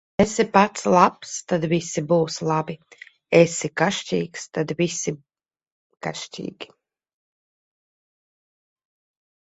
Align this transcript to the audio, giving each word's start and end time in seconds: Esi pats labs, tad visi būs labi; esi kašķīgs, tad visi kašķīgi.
Esi 0.23 0.43
pats 0.53 0.85
labs, 0.93 1.33
tad 1.51 1.67
visi 1.73 2.03
būs 2.11 2.37
labi; 2.51 2.75
esi 3.41 3.71
kašķīgs, 3.83 4.47
tad 4.59 4.73
visi 4.81 5.13
kašķīgi. 6.07 6.73